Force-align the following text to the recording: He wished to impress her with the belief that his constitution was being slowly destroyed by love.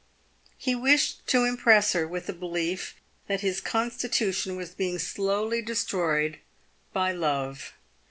He 0.57 0.73
wished 0.73 1.27
to 1.27 1.43
impress 1.45 1.93
her 1.93 2.07
with 2.07 2.25
the 2.25 2.33
belief 2.33 2.95
that 3.27 3.41
his 3.41 3.61
constitution 3.61 4.55
was 4.55 4.71
being 4.73 4.97
slowly 4.97 5.61
destroyed 5.61 6.39
by 6.91 7.11
love. 7.11 7.73